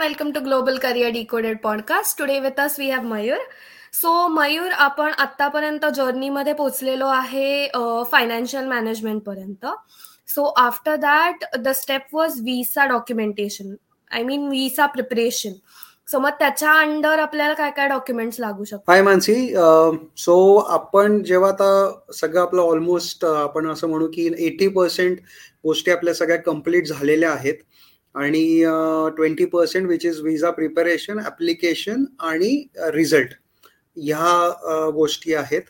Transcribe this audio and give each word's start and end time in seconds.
welcome 0.00 0.32
to 0.32 0.40
Global 0.40 0.78
Career 0.82 1.12
Decoded 1.12 1.58
podcast. 1.64 2.16
Today 2.16 2.40
with 2.40 2.58
us 2.58 2.78
we 2.82 2.86
have 2.92 3.02
Mayur. 3.08 3.40
So 3.92 4.12
Mayur 4.28 4.70
आपण 4.84 5.12
आतापर्यंत 5.18 5.84
जर्नीमध्ये 5.94 6.52
पोहोचलेलो 6.60 7.06
आहे 7.06 7.68
फायनान्शियल 8.12 8.66
मॅनेजमेंट 8.68 9.22
पर्यंत. 9.22 9.66
So 10.28 10.44
after 10.62 10.96
that 10.96 11.44
the 11.58 11.72
step 11.76 12.14
was 12.14 12.40
visa 12.44 12.86
documentation 12.88 13.74
I 14.10 14.22
mean 14.24 14.48
visa 14.48 14.86
preparation 14.94 15.52
so 16.10 16.18
मग 16.18 16.38
त्याच्या 16.38 16.72
under 16.80 17.18
आपल्याला 17.18 17.54
काय 17.54 17.70
काय 17.76 17.88
डॉक्युमेंट्स 17.88 18.40
लागू 18.40 18.64
शकतात? 18.64 18.90
हाय 18.90 19.02
मानसी 19.02 19.34
सो 20.24 20.56
आपण 20.78 21.22
जेव्हा 21.24 21.50
आता 21.50 22.12
सगळं 22.20 22.40
आपलं 22.40 22.62
ऑलमोस्ट 22.62 23.24
आपण 23.24 23.70
असं 23.72 23.88
म्हणू 23.88 24.06
की 24.14 24.30
एटी 24.46 24.68
पर्सेंट 24.68 25.18
गोष्टी 25.64 25.90
आपल्या 25.90 26.14
सगळ्या 26.14 26.38
कंप्लीट 26.42 26.86
झालेल्या 26.86 27.32
आहेत. 27.32 27.54
आणि 28.14 28.42
twenty 29.16 29.44
percent 29.44 29.86
which 29.88 30.06
is 30.06 30.20
visa 30.22 30.50
preparation 30.50 31.18
application 31.18 32.04
आणि 32.20 32.62
रिझल्ट 32.94 33.34
ह्या 33.96 34.90
गोष्टी 34.94 35.34
आहेत. 35.34 35.62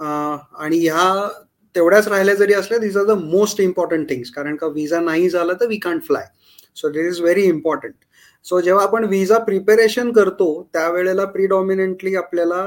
आणि 0.00 0.78
ह्या 0.78 1.28
तेवढ्याच 1.74 2.08
राहिल्या 2.08 2.34
जरी 2.34 2.52
असल्या 2.54 2.78
this 2.78 2.96
are 2.96 3.04
the 3.04 3.18
most 3.22 3.60
important 3.60 4.08
things 4.08 4.30
कारण 4.32 4.56
का 4.56 4.66
विजा 4.74 5.00
नाही 5.00 5.28
झाला 5.30 5.52
तर 5.60 5.66
we 5.66 5.76
can't 5.78 6.02
fly 6.06 6.24
so 6.76 6.88
this 6.88 7.06
is 7.06 7.20
very 7.20 7.42
important 7.44 7.94
so 8.46 8.60
जेव्हा 8.60 8.84
आपण 8.84 9.04
विजा 9.04 9.38
प्रिपेरेशन 9.44 10.10
करतो 10.12 10.50
त्यावेळेला 10.72 11.24
प्रिडॉमिनंटली 11.24 12.14
आपल्याला 12.16 12.66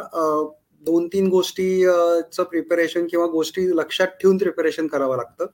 दोन 0.83 1.07
तीन 1.13 1.27
गोष्टीचं 1.29 2.43
प्रिपरेशन 2.43 3.07
किंवा 3.07 3.25
गोष्टी 3.27 3.67
लक्षात 3.77 4.07
ठेवून 4.21 4.37
प्रिपरेशन 4.37 4.87
करावं 4.87 5.17
लागतं. 5.17 5.45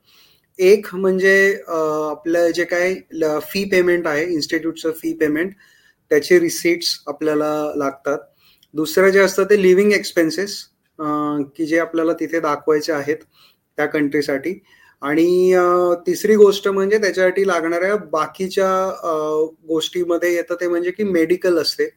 एक 0.59 0.88
म्हणजे 0.95 1.36
आपलं 1.67 2.50
जे 2.55 2.63
काय 2.66 2.94
फी 3.44 3.63
पेमेंट 3.72 4.08
आहे 4.08 4.25
इन्स्टिट्यूटचं 4.33 4.91
फी 4.91 5.13
पेमेंट 5.13 5.53
त्याचे 6.11 6.39
रिसिट्स 6.39 6.97
आपल्याला 7.08 7.52
लागतात. 7.75 8.17
दुसरं 8.73 9.09
जे 9.09 9.19
असतं 9.19 9.44
ते 9.50 9.61
लिव्हिंग 9.61 9.91
एक्सपेन्सेस 9.94 10.58
की 11.55 11.66
जे 11.66 11.80
आपल्याला 11.80 12.13
तिथे 12.19 12.39
दाखवायचे 12.39 12.91
आहेत 12.94 13.17
त्या 13.78 13.85
कंट्रीसाठी 13.85 14.59
आणि 15.02 15.53
तिसरी 16.08 16.35
गोष्ट 16.35 16.67
म्हणजे 16.67 16.97
त्याच्यासाठी 16.97 17.47
लागणाऱ्या 17.47 17.95
बाकीच्या 18.11 18.69
गोष्टीमध्ये 19.67 20.33
येतं 20.35 20.55
ते 20.61 20.67
म्हणजे 20.67 20.91
की 20.91 21.03
मेडिकल 21.03 21.58
असते. 21.61 21.89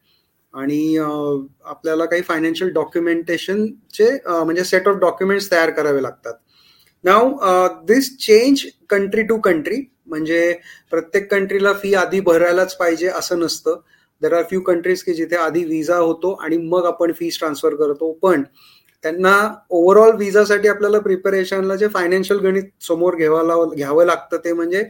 आणि 0.55 0.97
आपल्याला 0.97 2.05
काही 2.05 2.23
फायनान्शियल 2.23 2.71
डॉक्युमेंटेशनचे 2.75 4.09
म्हणजे 4.27 4.65
सेट 4.65 4.89
ऑफ 4.89 4.97
डॉक्युमेंट्स 5.01 5.51
तयार 5.51 5.71
करावे 5.71 6.03
लागतात. 6.03 6.35
नाव 7.05 7.31
this 7.87 8.17
change 8.19 8.65
country 8.91 9.23
to 9.23 9.39
country 9.41 9.81
म्हणजे 10.07 10.53
प्रत्येक 10.91 11.31
कंट्रीला 11.31 11.73
फी 11.73 11.95
आधी 11.95 12.21
भरायलाच 12.21 12.77
पाहिजे 12.77 13.09
असं 13.09 13.39
नसतं. 13.39 13.81
देर 14.23 14.33
आर 14.35 14.43
फ्यू 14.49 14.61
कंट्रीज 14.61 15.03
की 15.03 15.13
जिथे 15.15 15.37
आधी 15.37 15.65
विजा 15.65 15.97
होतो 15.97 16.33
आणि 16.45 16.57
मग 16.59 16.87
आपण 16.87 17.13
फीस 17.19 17.39
ट्रान्सफर 17.39 17.75
करतो. 17.75 18.13
पण 18.13 18.43
त्यांना 19.05 19.37
ओव्हरऑल 19.71 20.17
विजासाठी 20.17 20.69
आपल्याला 20.69 20.99
प्रिपरेशनला 21.01 21.77
जे 21.77 21.89
फायनान्शियल 21.89 22.41
गणित 22.41 22.65
समोर 22.89 23.17
घ्यावं 23.17 23.75
घ्यावं 23.77 24.07
लागतं 24.07 24.45
ते 24.45 24.53
म्हणजे 24.53 24.83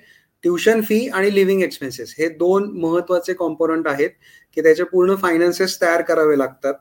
ट्युशन 0.44 0.80
फी 0.82 1.06
आणि 1.08 1.34
लिव्हिंग 1.34 1.62
एक्सपेन्सेस 1.62 2.14
हे 2.18 2.28
दोन 2.28 2.70
महत्त्वाचे 2.80 3.32
कॉम्पोनंट 3.32 3.88
आहेत 3.88 4.10
की 4.56 4.62
त्याचे 4.62 4.84
पूर्ण 4.84 5.14
फायनान्सेस 5.14 5.80
तयार 5.82 6.02
करावे 6.02 6.38
लागतात. 6.38 6.74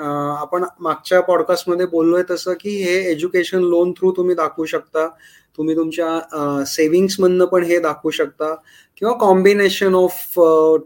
आपण 0.00 0.64
मागच्या 0.80 1.20
पॉडकास्टमध्ये 1.20 1.86
बोललोय 1.86 2.22
तसं 2.30 2.54
की 2.60 2.70
हे 2.82 2.96
एज्युकेशन 3.10 3.62
लोन 3.62 3.92
थ्रू 3.92 4.10
तुम्ही 4.16 4.34
दाखवू 4.34 4.64
शकता. 4.66 5.06
तुम्ही 5.58 5.76
तुमच्या 5.76 6.64
सेव्हिंग्समधनं 6.66 7.44
पण 7.44 7.64
हे 7.64 7.78
दाखवू 7.80 8.10
शकता. 8.10 8.54
किंवा 8.96 9.14
कॉम्बिनेशन 9.20 9.94
ऑफ 9.94 10.38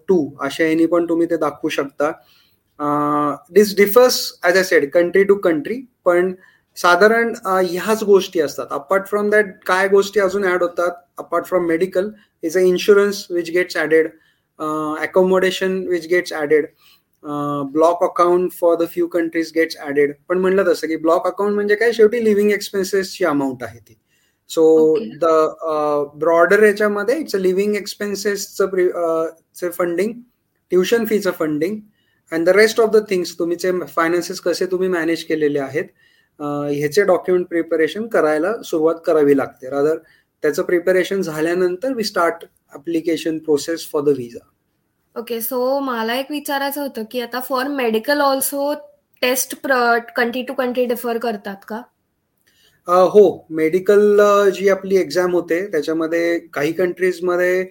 टू 0.09 0.29
अशा 0.45 0.65
यांनी 0.65 0.87
पण 0.87 1.09
तुम्ही 1.09 1.27
ते 1.31 1.37
दाखवू 1.37 1.69
शकता. 1.71 2.11
This 3.53 3.77
differs 3.77 4.21
as 4.45 4.59
a 4.59 4.63
said 4.65 4.91
country 4.93 5.25
to 5.25 5.35
country 5.45 5.81
पण 6.05 6.33
साधारण 6.77 7.33
ह्याच 7.47 8.03
गोष्टी 8.05 8.41
असतात. 8.41 8.67
अपार्ट 8.71 9.07
फ्रॉम 9.09 9.31
दॅट 9.31 9.47
काय 9.67 9.89
गोष्टी 9.89 10.21
अजून 10.21 10.45
ऍड 10.53 10.63
होतात? 10.63 10.91
Apart 11.19 11.47
from 11.47 11.67
medical 11.67 12.11
is 12.43 12.57
a 12.59 12.61
insurance 12.61 13.27
which 13.31 13.51
gets 13.51 13.77
added 13.77 14.09
accommodation 15.03 15.77
which 15.89 16.07
gets 16.09 16.33
added 16.33 16.67
block 17.25 18.03
account 18.05 18.53
for 18.53 18.77
the 18.77 18.87
few 18.93 19.07
countries 19.07 19.53
gets 19.55 19.77
added 19.87 20.13
पण 20.29 20.39
म्हणलं 20.39 20.65
तसं 20.67 20.87
की 20.89 20.97
ब्लॉक 20.97 21.27
अकाउंट 21.27 21.55
म्हणजे 21.55 21.75
काय? 21.75 21.93
शेवटी 21.93 22.25
लिव्हिंग 22.25 22.51
एक्सपेन्सेसची 22.53 23.25
अमाऊंट 23.25 23.63
आहे 23.63 23.79
ती. 23.79 23.95
सो 24.51 24.97
द 25.21 25.25
ब्रॉडर 26.21 26.63
याच्यामध्ये 26.63 27.19
इट्स 27.19 27.35
अ 27.37 27.39
लिव्हिंग 27.39 27.75
एक्सपेन्सेसचं 27.77 29.71
फंडिंग 29.71 30.13
ट्युशन 30.73 31.05
फीचं 31.07 31.31
funding 31.39 31.79
and 32.33 32.47
the 32.47 32.49
rest 32.57 32.81
of 32.81 32.91
the 32.91 33.03
things 33.09 33.39
तुमचे 33.39 33.71
फायनान्सेस 33.87 34.41
कसे 34.41 34.67
तुम्ही 34.67 34.89
मॅनेज 34.89 35.25
केलेले 35.25 35.59
आहेत 35.59 35.85
ह्याचे 36.41 37.03
डॉक्युमेंट 37.05 37.47
प्रिपरेशन 37.49 38.07
करायला 38.09 38.53
सुरुवात 38.63 38.95
करावी 39.07 39.37
लागते. 39.37 39.69
रादर 39.71 39.97
त्याचं 40.43 40.63
प्रिपरेशन 40.63 41.21
झाल्यानंतर 41.23 41.93
we 41.95 42.05
start 42.05 42.45
application 42.75 43.39
process 43.39 43.89
for 43.93 44.03
the 44.03 44.09
visa 44.19 44.49
okay 45.17 45.41
so 45.41 45.79
मला 45.81 46.15
एक 46.19 46.31
विचारायचं 46.31 46.81
होतं 46.81 47.05
की 47.11 47.21
आता 47.21 47.41
for 47.49 47.69
medical 47.69 48.21
also 48.21 48.73
test 49.23 49.55
country 50.17 50.43
to 50.43 50.55
country 50.55 50.85
differ 50.87 51.19
करतात 51.19 51.65
का? 51.69 51.83
हो 52.87 53.25
मेडिकल 53.51 54.21
जी 54.55 54.69
आपली 54.69 54.97
एक्झाम 54.97 55.35
होते 55.35 55.61
त्याच्यामध्ये 55.73 56.39
काही 56.53 56.73
कंट्रीजमध्ये 56.73 57.65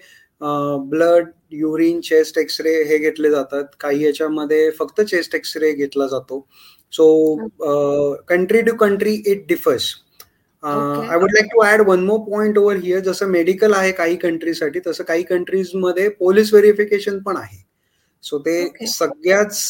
ब्लड 0.91 1.27
युरिन 1.51 1.99
चेस्ट 2.01 2.37
एक्सरे 2.37 2.73
हे 2.83 2.97
घेतले 2.97 3.29
जातात. 3.31 3.63
काही 3.79 4.05
याच्यामध्ये 4.05 4.69
फक्त 4.79 5.01
चेस्ट 5.01 5.35
एक्सरे 5.35 5.71
घेतला 5.73 6.07
जातो. 6.07 6.45
So 6.93 7.35
country 8.29 8.61
to 8.61 8.75
country 8.75 9.13
it 9.25 9.45
differs 9.47 9.93
I 10.63 11.17
would 11.17 11.31
like 11.31 11.45
to 11.51 11.63
add 11.65 11.81
one 11.87 12.03
more 12.05 12.19
point 12.29 12.57
over 12.57 12.77
here 12.77 12.99
जसं 13.03 13.27
मेडिकल 13.27 13.73
आहे 13.73 13.91
काही 13.91 14.15
कंट्रीसाठी 14.15 14.79
तसं 14.87 15.03
काही 15.03 15.23
कंट्रीजमध्ये 15.23 16.07
पोलीस 16.09 16.53
व्हेरिफिकेशन 16.53 17.17
पण 17.19 17.37
आहे. 17.37 17.57
सो 18.23 18.39
ते 18.39 18.87
सगळ्याच 18.87 19.67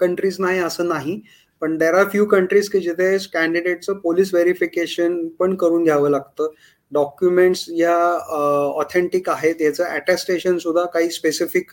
कंट्रीज 0.00 0.36
नाही 0.40 0.58
असं 0.58 0.88
नाही. 0.88 1.20
पण 1.62 1.76
देर 1.78 1.94
आर 1.94 2.08
फ्यू 2.10 2.24
कंट्रीज 2.26 2.68
की 2.68 2.80
जिथे 2.80 3.16
कॅन्डिडेटचं 3.32 3.98
पोलीस 3.98 4.32
व्हेरिफिकेशन 4.34 5.26
पण 5.38 5.54
करून 5.56 5.84
घ्यावं 5.84 6.10
लागतं. 6.10 6.48
डॉक्युमेंट्स 6.92 7.64
या 7.76 7.96
ऑथेंटिक 8.80 9.28
आहेत. 9.30 9.60
याचं 9.60 9.84
अटेस्टेशन 9.84 10.58
सुद्धा 10.58 10.84
काही 10.94 11.10
स्पेसिफिक 11.10 11.70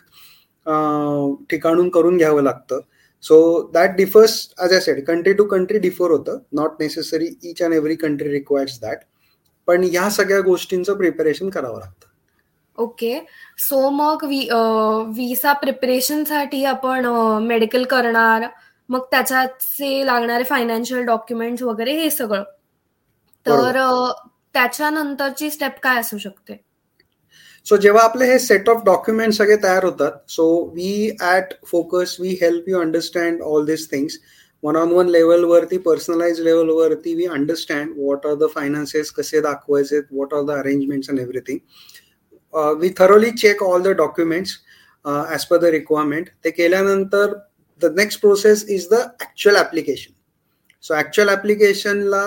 ठिकाणून 1.50 1.88
करून 1.88 2.16
घ्यावं 2.16 2.42
लागतं. 2.42 2.80
So 3.24 3.36
that 3.74 3.96
differs 3.96 4.32
as 4.58 4.74
I 4.74 4.78
said 4.80 5.04
country 5.06 5.32
to 5.32 5.44
country 5.48 5.78
differ 5.78 6.10
होतं. 6.10 6.38
Not 6.52 6.80
necessary 6.80 7.28
each 7.42 7.62
and 7.62 7.74
every 7.74 7.94
country 7.96 8.30
requires 8.30 8.80
that 8.80 9.04
पण 9.68 9.84
ह्या 9.84 10.08
सगळ्या 10.10 10.40
गोष्टींचं 10.40 10.96
प्रिपरेशन 10.96 11.50
करावं 11.50 11.78
लागतं. 11.80 12.08
ओके 12.78 13.18
सो 13.58 13.88
मग 13.90 14.24
विसा 15.16 15.52
प्रिपरेशनसाठी 15.52 16.64
आपण 16.64 17.06
मेडिकल 17.42 17.84
करणार 17.90 18.46
मग 18.88 19.04
त्याच्याचे 19.10 20.04
लागणारे 20.06 20.44
फायनान्शियल 20.44 21.04
डॉक्युमेंट्स 21.06 21.62
वगैरे 21.62 21.92
हे 21.98 22.10
सगळं. 22.10 22.42
तर 23.46 23.78
त्याच्यानंतरची 24.54 25.50
स्टेप 25.50 25.78
काय 25.82 26.00
असू 26.00 26.18
शकते? 26.18 26.60
सो 27.66 27.76
जेव्हा 27.76 28.02
आपले 28.04 28.24
हे 28.26 28.38
सेट 28.38 28.68
ऑफ 28.68 28.82
डॉक्युमेंट 28.84 29.32
सगळे 29.32 29.56
तयार 29.56 29.84
होतात 29.84 30.30
so 30.30 30.44
we 30.74 31.10
at 31.20 31.52
focus 31.66 32.16
we 32.20 32.36
help 32.40 32.68
you 32.68 32.78
understand 32.80 33.42
all 33.42 33.64
this 33.66 33.90
things 33.92 34.18
one 34.62 34.76
on 34.76 34.92
one 34.92 35.08
लेवलवरती 35.10 35.78
पर्सनलाइज 35.78 36.40
लेवलवरती 36.40 37.14
we 37.14 37.26
understand 37.26 37.92
what 37.98 38.26
are 38.26 38.34
the 38.34 38.46
finances 38.54 39.10
कसे 39.12 39.40
दाखवायचे 39.40 39.98
what 40.00 40.34
are 40.34 40.42
the 40.42 40.58
arrangements 40.58 41.10
and 41.10 41.20
everything 41.20 42.78
we 42.80 42.90
thoroughly 42.98 43.30
check 43.32 43.62
all 43.62 43.82
the 43.82 43.94
documents 43.96 44.58
as 45.04 45.44
per 45.46 45.58
the 45.58 45.70
requirement 45.74 46.28
ते 46.44 46.50
केल्यानंतर 46.50 47.34
the 47.82 47.92
next 47.96 48.20
process 48.20 48.64
is 48.68 48.86
the 48.92 49.00
actual 49.20 49.56
application 49.58 50.12
so 50.84 50.94
actual 50.94 51.30
ॲप्लिकेशनला 51.30 52.22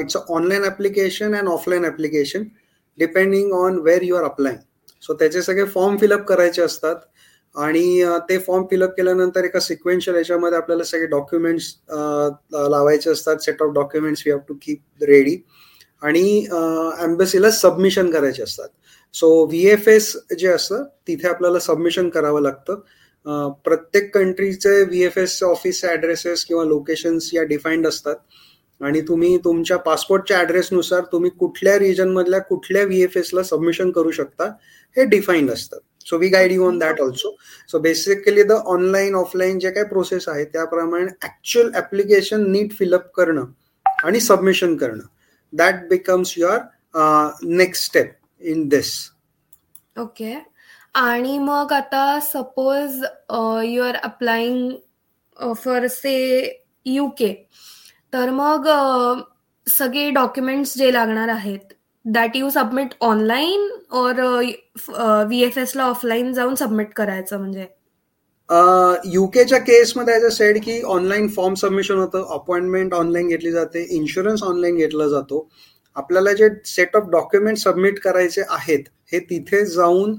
it's 0.00 0.16
a 0.16 0.24
online 0.30 0.64
application 0.64 1.34
and 1.34 1.48
offline 1.48 1.84
application 1.84 2.48
depending 2.98 3.52
on 3.54 3.78
where 3.82 4.02
you 4.02 4.16
are 4.16 4.24
applying 4.24 4.58
so 5.02 5.14
त्याचे 5.14 5.42
सगळे 5.42 5.64
form 5.64 5.96
fill up 5.98 6.24
करायचे 6.26 6.62
असतात. 6.62 6.96
आणि 7.54 8.04
ते 8.28 8.38
form 8.38 8.64
fill up 8.70 8.90
केल्यानंतर 8.96 9.44
एका 9.44 9.60
सिक्वेन्शियल 9.60 10.16
याच्यामध्ये 10.16 10.58
आपल्याला 10.58 10.84
सगळे 10.84 11.06
डॉक्युमेंट्स 11.06 11.74
लावायचे 11.90 13.10
असतात. 13.10 13.36
Set 13.42 13.62
of 13.62 13.72
documents 13.74 14.22
we 14.26 14.32
have 14.32 14.40
to 14.48 14.54
keep 14.62 15.04
ready 15.04 15.36
आणि 16.02 16.38
एम्बसीला 17.04 17.50
सबमिशन 17.50 18.10
करायचे 18.10 18.42
असतात. 18.42 18.68
सो 19.14 19.44
व्ही 19.46 19.66
एफ 19.68 19.88
एस 19.88 20.16
जे 20.38 20.48
असतं 20.48 20.84
तिथे 21.08 21.28
आपल्याला 21.28 21.58
सबमिशन 21.58 22.08
करावं 22.08 22.42
लागतं. 22.42 23.50
प्रत्येक 23.64 24.14
कंट्रीचे 24.14 24.82
V 24.82 25.02
F 25.04 25.18
S 25.18 25.42
office 25.44 25.84
addresses 25.84 26.44
किंवा 26.44 26.64
लोकेशन्स 26.64 27.28
या 27.34 27.42
डिफाईंड 27.44 27.86
असतात. 27.86 28.16
आणि 28.80 29.00
तुम्ही 29.08 29.36
तुमच्या 29.44 29.76
पासपोर्टच्या 29.78 30.38
ऍड्रेसनुसार 30.40 31.00
तुम्ही 31.12 31.30
कुठल्या 31.30 31.78
रिजन 31.78 32.08
मधल्या 32.12 32.40
कुठल्या 32.40 32.84
व्ही 32.84 33.02
एफ 33.02 33.16
एस 33.16 33.30
ला 33.34 33.42
सबमिशन 33.42 33.90
करू 33.90 34.10
शकता 34.10 34.44
हे 34.96 35.04
डिफाईंड 35.06 35.50
असतं. 35.50 35.78
So 36.06 36.18
we 36.18 36.28
guide 36.28 36.52
you 36.52 36.66
on 36.66 36.78
that 36.78 37.00
also 37.00 37.34
so 37.70 37.78
basically 37.78 38.42
the 38.42 38.52
online 38.52 39.14
offline 39.14 39.58
जे 39.58 39.70
काही 39.70 39.86
प्रोसेस 39.86 40.28
आहे 40.28 40.44
त्याप्रमाणे 40.44 41.06
ऍक्च्युअल 41.24 41.70
ऍप्लिकेशन 41.76 42.50
नीट 42.52 42.72
फिलअप 42.78 43.10
करणं 43.16 43.44
आणि 44.04 44.20
सबमिशन 44.20 44.76
करणं. 44.76 45.02
That 45.52 45.88
becomes 45.88 46.34
your 46.38 46.58
next 47.42 47.84
step 47.84 48.12
in 48.42 48.68
this 48.68 48.92
okay 49.98 50.34
आणि 50.94 51.38
मग 51.38 51.72
आता 51.72 52.18
suppose 52.22 53.02
you 53.64 53.82
are 53.82 53.96
applying 53.96 54.70
for 55.56 55.86
say 55.90 56.16
UK 56.86 57.32
तर 58.12 58.30
मग 58.30 58.68
सगळे 59.66 60.10
डॉक्युमेंट्स 60.10 60.76
जे 60.78 60.92
लागणार 60.92 61.28
आहेत 61.28 61.72
दॅट 62.04 62.36
यू 62.36 62.48
सबमिट 62.50 62.94
ऑनलाईन 63.00 63.68
और 63.92 64.20
व्ही 64.20 65.42
एफ 65.44 65.58
एस 65.58 65.76
ला 65.76 65.84
ऑफलाईन 65.84 66.32
जाऊन 66.32 66.54
सबमिट 66.54 66.92
करायचं 66.96 67.38
म्हणजे? 67.38 67.66
युकेच्या 69.12 69.58
केसमध्ये 69.58 70.14
ॲज 70.14 70.24
अ 70.24 70.28
सेड 70.34 70.58
की 70.64 70.80
ऑनलाईन 70.82 71.28
फॉर्म 71.34 71.54
सबमिशन 71.54 71.98
होतं 71.98 72.24
अपॉइंटमेंट 72.34 72.94
ऑनलाईन 72.94 73.28
घेतली 73.28 73.50
जाते 73.52 73.86
इन्शुरन्स 73.96 74.42
ऑनलाईन 74.42 74.76
घेतला 74.76 75.08
जातो. 75.08 75.48
आपल्याला 75.96 76.32
जे 76.32 76.48
सेट 76.66 76.96
ऑफ 76.96 77.08
डॉक्युमेंट 77.10 77.58
सबमिट 77.58 77.98
करायचे 78.00 78.42
आहेत 78.48 78.84
हे 79.12 79.18
तिथे 79.30 79.64
जाऊन 79.66 80.14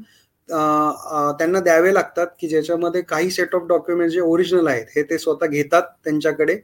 त्यांना 0.49 1.59
द्यावे 1.59 1.93
लागतात 1.93 2.27
की 2.39 2.47
ज्याच्यामध्ये 2.47 3.01
काही 3.09 3.29
सेट 3.31 3.55
ऑफ 3.55 3.67
डॉक्युमेंट 3.67 4.11
जे 4.11 4.19
ओरिजिनल 4.21 4.67
आहेत 4.67 4.85
हे 4.95 5.03
ते 5.09 5.17
स्वतः 5.17 5.45
घेतात 5.47 5.83
त्यांच्याकडे. 6.03 6.55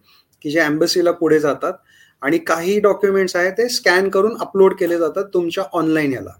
की 0.42 0.50
जे 0.50 0.62
एम्बसीला 0.62 1.12
पुढे 1.12 1.40
जातात 1.40 1.74
आणि 2.22 2.38
काही 2.38 2.80
डॉक्युमेंट्स 2.80 3.36
आहेत 3.36 3.52
ते 3.52 3.70
स्कॅन 3.70 4.10
करून 4.10 4.38
अपलोड 4.42 4.74
केले 4.74 4.98
जातात 4.98 5.26
तुमच्या 5.34 5.64
ऑनलाईन 5.74 6.14
याला 6.14 6.32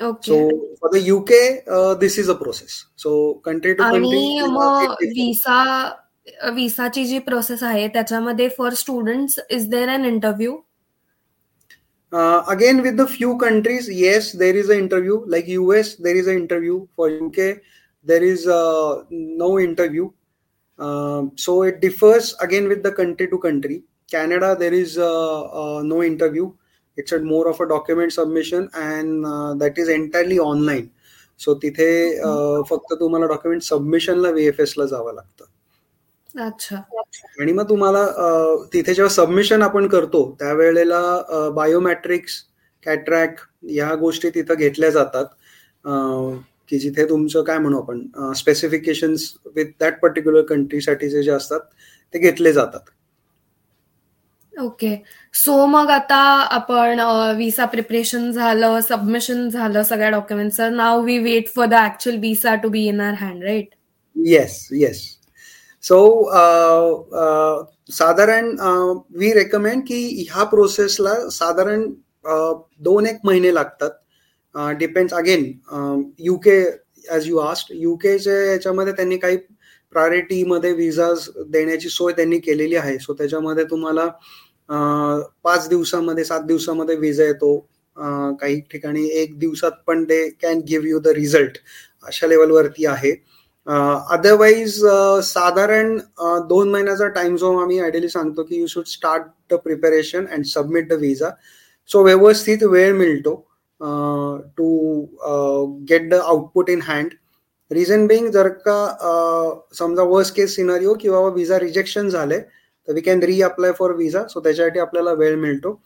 so 0.00 0.48
for 0.74 0.90
the 0.92 1.02
UK 1.02 1.64
this 2.00 2.18
is 2.18 2.30
a 2.30 2.34
process 2.34 2.82
so 2.98 3.32
country 3.44 3.72
to 3.74 3.82
country 3.82 5.00
visa 5.02 5.90
विसाची 6.52 7.04
जी 7.04 7.18
प्रोसेस 7.18 7.62
आहे 7.62 7.88
त्याच्यामध्ये 7.88 8.48
for 8.48 8.72
student 8.72 9.40
is 9.50 9.68
there 9.70 9.88
an 9.88 10.04
interview 10.04 10.56
the 12.96 13.06
few 13.06 13.36
countries, 13.36 13.88
yes, 13.88 14.32
there 14.32 14.56
is 14.56 14.70
an 14.70 14.78
interview. 14.78 15.24
Like 15.26 15.48
US, 15.48 15.96
there 15.96 16.16
is 16.16 16.28
an 16.28 16.36
interview. 16.36 16.86
For 16.96 17.10
UK, 17.10 17.60
there 18.04 18.22
is 18.22 18.46
uh, 18.46 19.02
no 19.10 19.58
interview. 19.58 20.06
Uh, 20.06 20.10
so 20.78 21.62
it 21.62 21.80
differs 21.80 22.34
again 22.40 22.68
with 22.68 22.82
the 22.82 22.92
country 22.92 23.28
to 23.28 23.38
country. 23.38 23.82
Canada, 24.10 24.56
there 24.58 24.72
is 24.72 24.98
uh, 24.98 25.42
uh, 25.42 25.82
no 25.82 26.02
interview. 26.02 26.52
It's 26.96 27.12
a 27.12 27.18
more 27.18 27.48
of 27.48 27.60
a 27.60 27.68
document 27.68 28.12
submission, 28.12 28.68
and 28.74 29.26
uh, 29.26 29.54
that 29.54 29.78
is 29.78 29.88
entirely 29.88 30.38
online. 30.38 30.88
So 31.38 31.54
तिथे 31.54 31.88
फक्त 32.68 32.92
तुम्हाला 33.00 33.26
document 33.26 33.62
सबमिशनला 33.62 34.30
व्हीएफएस 34.30 34.74
ला 34.78 34.84
जावं 34.86 35.14
लागतं 35.14 36.44
अच्छा 36.46 36.76
आणि 37.40 37.52
मग 37.52 37.68
तुम्हाला 37.68 38.04
तिथे 38.72 38.94
जेव्हा 38.94 39.14
सबमिशन 39.14 39.62
आपण 39.62 39.88
करतो 39.88 40.36
त्यावेळेला 40.38 41.50
बायोमॅट्रिक्स 41.54 42.42
कॅट्रॅक 42.84 43.40
या 43.70 43.94
गोष्टी 43.94 44.30
तिथं 44.30 44.54
घेतल्या 44.54 44.90
जातात 44.90 45.26
की 46.68 46.78
जिथे 46.78 47.08
तुमचं 47.08 47.42
काय 47.44 47.58
म्हणू 47.58 47.80
आपण 47.80 48.32
स्पेसिफिकेशन 48.36 49.14
विथ 49.54 49.66
दॅट 49.80 49.98
पर्टिक्युलर 50.00 50.42
कंट्रीसाठी 50.44 51.08
जे 51.10 51.30
असतात 51.30 51.60
ते 52.14 52.18
घेतले 52.18 52.52
जातात. 52.52 52.80
ओके 54.52 54.94
सो 55.34 55.64
मग 55.66 55.90
आता 55.90 56.16
आपण 56.50 57.00
विसा 57.36 57.64
प्रिपरेशन 57.64 58.30
झालं 58.30 58.80
सबमिशन 58.80 59.48
झालं 59.48 59.82
सगळ्या 59.82 60.10
डॉक्युमेंटचं 60.10 60.76
नाव 60.76 61.00
we 61.04 61.18
wait 61.18 61.48
for 61.54 61.66
the 61.66 61.74
actual 61.84 62.18
visa 62.20 62.54
to 62.62 62.68
be 62.68 62.86
in 62.88 63.00
our 63.00 63.14
hand 63.20 63.42
right 63.44 63.74
yes 64.16 64.66
yes 64.72 65.02
so 65.84 65.98
साधारण 67.92 68.48
वी 69.18 69.32
रेकमेंड 69.34 69.82
की 69.88 70.26
ह्या 70.30 70.44
प्रोसेसला 70.44 71.14
साधारण 71.30 71.82
दोन 72.84 73.06
एक 73.06 73.18
महिने 73.24 73.54
लागतात. 73.54 73.90
Depends 74.78 75.14
again 75.14 75.52
UK 76.18 76.60
as 77.10 77.28
you 77.28 77.38
asked 77.38 77.72
युकेच्या 77.74 78.34
याच्यामध्ये 78.44 78.92
त्यांनी 78.92 79.16
काही 79.16 79.36
प्रायोरिटीमध्ये 79.92 80.72
विजाज 80.72 81.28
देण्याची 81.48 81.88
सोय 81.88 82.12
त्यांनी 82.12 82.38
केलेली 82.38 82.76
आहे. 82.76 82.98
सो 82.98 83.14
त्याच्यामध्ये 83.14 83.64
तुम्हाला 83.64 84.04
uh, 84.04 85.22
पाच 85.44 85.68
दिवसामध्ये 85.68 86.24
सात 86.24 86.40
दिवसामध्ये 86.46 86.96
विजा 86.96 87.24
येतो. 87.24 87.54
Uh, 87.96 88.32
काही 88.40 88.60
ठिकाणी 88.72 89.06
एक 89.20 89.38
दिवसात 89.38 89.72
पण 89.86 90.04
they 90.04 90.28
can 90.42 90.60
give 90.68 90.88
you 90.88 90.98
the 91.00 91.08
result 91.16 91.58
अशा 92.06 92.26
लेवलवरती 92.26 92.86
आहे. 92.86 93.12
Uh, 93.66 93.98
अदरवाईज 94.12 94.78
साधारण 95.24 95.96
दोन 96.48 96.70
महिन्याचा 96.70 97.06
टाइम 97.08 97.36
झोन 97.36 97.62
आम्ही 97.62 97.78
आयडियली 97.80 98.08
सांगतो 98.08 98.42
की 98.42 98.60
you 98.60 98.66
should 98.66 98.86
start 98.86 99.22
the 99.50 99.54
preparation 99.54 100.26
and 100.26 100.44
submit 100.44 100.88
the 100.88 101.00
visa 101.00 101.30
so 101.90 102.02
व्यवस्थित 102.04 102.62
वेळ 102.62 102.92
मिळतो. 102.96 103.42
To 103.80 104.68
get 105.88 106.10
the 106.10 106.14
output 106.14 106.70
in 106.70 106.82
hand 106.82 107.14
reason 107.70 108.06
being 108.06 108.28
जर 108.30 108.48
का 108.66 108.78
uh, 109.02 109.76
समजा 109.78 110.02
वर्स्ट 110.02 110.34
केस 110.34 110.56
सिनारिओ 110.56 110.94
किंवा 110.94 111.20
विजा 111.28 111.56
रिजेक्शन 111.58 112.08
झाले 112.08 112.38
तर 112.38 112.92
we 112.92 113.00
can 113.00 113.22
reapply 113.42 113.72
for 113.72 113.92
visa 113.92 114.26
so 114.26 114.40
त्याच्यासाठी 114.40 114.78
आपल्याला 114.78 115.12
वेळ 115.12 115.36
मिळतो. 115.36 115.80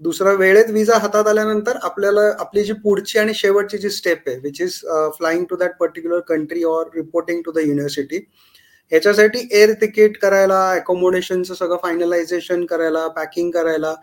दुसरा 0.00 0.32
वेळेत 0.32 0.70
विजा 0.70 0.96
हातात 0.98 1.26
आल्यानंतर 1.26 1.76
आपल्याला 1.82 2.20
आपली 2.38 2.62
जी 2.64 2.72
पुढची 2.72 3.18
आणि 3.18 3.34
शेवटची 3.34 3.78
जी 3.78 3.90
स्टेप 3.90 4.28
आहे 4.28 4.38
which 4.38 4.60
is 4.60 4.78
flying 5.18 5.44
to 5.50 5.56
that 5.56 5.76
particular 5.80 6.20
country 6.20 6.64
or 6.64 6.86
reporting 6.94 7.42
to 7.44 7.52
the 7.52 7.58
university 7.58 8.18
ह्याच्यासाठी 8.92 9.46
एअर 9.52 9.72
तिकीट 9.72 10.16
करायला 10.18 10.58
अकोमोडेशनचं 10.70 11.54
सगळं 11.54 11.76
फायनलायझेशन 11.82 12.64
करायला 12.66 13.06
पॅकिंग 13.08 13.50
करायला 13.50 13.94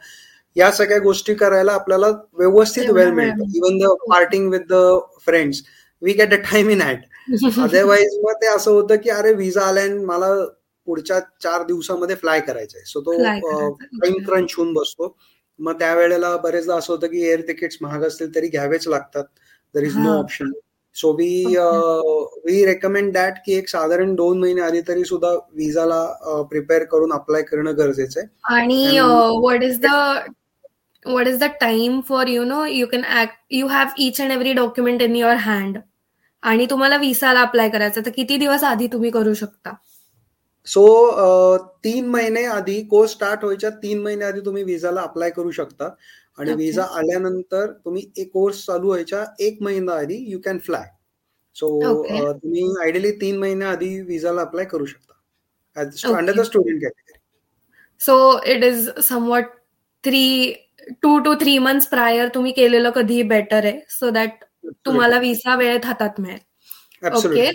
या 0.59 0.71
सगळ्या 0.71 0.99
गोष्टी 0.99 1.33
करायला 1.33 1.73
आपल्याला 1.73 2.07
व्यवस्थित 2.37 2.89
वेळ 2.91 3.11
मिळतो. 3.13 3.43
Even 3.55 3.77
the 3.77 3.95
parting 4.09 4.49
with 4.51 4.67
the 4.69 4.75
friends 5.25 5.61
we 6.01 6.13
get 6.13 6.33
a 6.33 6.37
time 6.51 6.69
in 6.69 6.81
at 6.81 6.99
otherwise 7.63 8.17
मग 8.23 8.33
ते 8.41 8.47
असं 8.47 8.71
होतं 8.71 8.95
की 9.03 9.09
अरे 9.09 9.33
विजा 9.33 9.61
आलाय 9.61 9.89
मला 9.89 10.33
पुढच्या 10.87 11.19
चार 11.43 11.63
दिवसामध्ये 11.63 12.15
फ्लाय 12.15 12.39
करायचंय. 12.41 12.81
सो 12.85 13.01
तो 13.01 13.17
टाइम 13.23 14.23
क्रंच 14.25 14.53
होऊन 14.57 14.73
बसतो. 14.73 15.15
मग 15.59 15.79
त्यावेळेला 15.79 16.35
बरेचदा 16.43 16.75
असं 16.75 16.93
होतं 16.93 17.07
की 17.07 17.21
एअर 17.29 17.41
तिकीट्स 17.47 17.77
महाग 17.81 18.03
असतील 18.03 18.33
तरी 18.35 18.47
घ्यावेच 18.47 18.87
लागतात. 18.87 19.23
There 19.75 19.83
is 19.83 19.97
no 19.97 20.17
option 20.19 20.51
so 20.95 21.11
we 21.13 21.45
we 22.45 22.63
recommend 22.65 23.11
that 23.13 23.33
की 23.45 23.57
एक 23.57 23.69
साधारण 23.69 24.13
दोन 24.15 24.39
महिने 24.39 24.61
आधी 24.61 24.81
तरी 24.87 25.03
सुद्धा 25.05 25.31
विजाला 25.55 26.03
प्रिपेअर 26.51 26.83
करून 26.91 27.13
अप्लाय 27.13 27.41
करणं 27.41 27.77
गरजेचं 27.77 28.19
आहे. 28.19 28.27
आणि 28.55 28.99
what 28.99 29.63
is 29.63 29.79
the 29.81 29.93
what 31.09 31.27
is 31.27 31.39
the 31.39 31.49
time 31.61 31.99
for 32.09 32.27
you 32.27 32.43
know 32.43 32.63
you 32.65 32.87
can 32.91 33.03
act 33.21 33.37
you 33.51 33.67
have 33.67 34.01
each 34.05 34.21
and 34.21 34.31
every 34.31 34.53
document 34.53 35.01
in 35.01 35.15
your 35.15 35.35
hand 35.45 35.77
आणि 36.43 36.65
तुम्हाला 36.69 36.97
विसाला 36.97 37.41
अप्लाय 37.41 37.69
करायचं 37.69 38.01
तर 38.05 38.11
किती 38.15 38.37
दिवस 38.37 38.63
आधी 38.63 38.87
तुम्ही 38.93 39.09
करू 39.11 39.33
शकता? 39.33 39.73
सो 40.67 41.57
तीन 41.83 42.07
महिने 42.09 42.45
आधी 42.45 42.81
कोर्स 42.89 43.11
स्टार्ट 43.11 43.43
व्हायच्या 43.43 43.69
तीन 43.83 44.01
महिने 44.03 44.25
आधी 44.25 44.39
तुम्ही 44.45 44.63
विजाला 44.63 45.01
अप्लाय 45.01 45.29
करू 45.29 45.51
शकता. 45.51 45.89
आणि 46.37 46.53
विजा 46.55 46.83
आल्यानंतर 46.97 47.71
तुम्ही 47.85 48.03
एक 48.17 48.31
कोर्स 48.33 48.65
चालू 48.65 48.87
व्हायच्या 48.87 49.23
एक 49.45 49.61
महिना 49.61 49.93
आधी 49.99 50.17
यू 50.31 50.39
कॅन 50.45 50.57
फ्लाय 50.65 50.87
सो 51.55 51.69
तुम्ही 52.33 52.63
आयडियली 52.83 53.11
तीन 53.21 53.37
महिन्या 53.37 53.69
आधी 53.69 53.99
विजाला 54.01 54.41
अप्लाय 54.41 54.65
करू 54.65 54.85
शकता. 54.85 55.13
Under 56.13 56.33
the 56.37 56.41
student 56.41 56.81
category 56.81 57.17
so 58.01 58.15
it 58.51 58.63
is 58.63 58.89
somewhat 59.03 59.45
three 60.03 60.53
to 61.01 61.17
two 61.19 61.33
three 61.33 61.57
months 61.57 61.87
prior 61.87 62.27
तुम्ही 62.35 62.51
केलेलं 62.51 62.89
कधी 62.89 63.21
बेटर 63.23 63.65
आहे 63.65 63.79
सो 63.89 64.09
दॅट 64.09 64.43
तुम्हाला 64.85 65.19
विसा 65.19 65.55
वेळेत 65.55 65.85
हातात 65.85 66.19
मिळेल 66.19 67.15
okay 67.15 67.51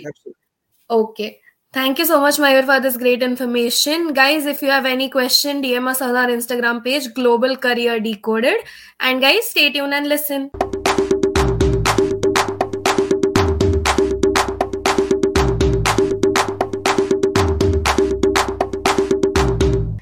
okay 0.89 1.31
Thank 1.73 1.99
you 1.99 2.05
so 2.05 2.21
much, 2.21 2.37
Mayur, 2.37 2.63
for 2.63 2.79
this 2.79 2.95
great 2.95 3.21
information. 3.21 4.13
Guys, 4.13 4.45
if 4.45 4.61
you 4.61 4.69
have 4.69 4.85
any 4.85 5.09
question, 5.09 5.61
DM 5.61 5.89
us 5.89 6.01
on 6.01 6.15
our 6.15 6.27
Instagram 6.27 6.81
page, 6.85 7.13
Global 7.13 7.57
Career 7.57 7.99
Decoded. 7.99 8.61
And 9.01 9.19
guys, 9.19 9.49
stay 9.49 9.73
tuned 9.73 9.93
and 9.93 10.07
listen. 10.07 10.49